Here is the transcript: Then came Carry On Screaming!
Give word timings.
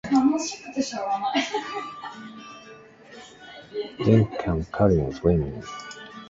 Then 4.03 4.25
came 4.39 4.65
Carry 4.73 4.99
On 4.99 5.11
Screaming! 5.13 5.61